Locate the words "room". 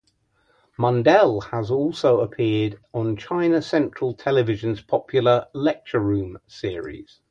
5.99-6.39